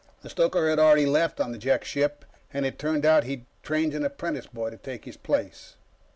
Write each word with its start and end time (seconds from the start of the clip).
The 0.23 0.31
stoker 0.31 0.67
had 0.67 0.79
already 0.79 1.05
left 1.05 1.39
on 1.39 1.51
the 1.51 1.59
Jek 1.59 1.83
ship, 1.83 2.25
and 2.51 2.65
it 2.65 2.79
turned 2.79 3.05
out 3.05 3.23
he'd 3.25 3.45
trained 3.61 3.93
an 3.93 4.03
apprentice 4.03 4.47
boy 4.47 4.71
to 4.71 4.77
take 4.77 5.05
his 5.05 5.15
place. 5.15 5.75